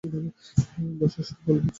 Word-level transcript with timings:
বসে 0.99 1.21
সব 1.27 1.37
বলবি 1.45 1.59
চল। 1.59 1.69